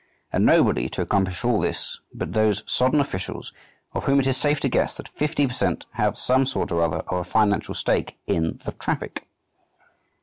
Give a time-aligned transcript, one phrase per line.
[0.33, 3.53] And nobody to accomplish all this but those sodden officials,
[3.93, 6.81] of whom it is safe to guess that fifty per cent have some sort or
[6.81, 9.27] other of a financial stake in the traffic!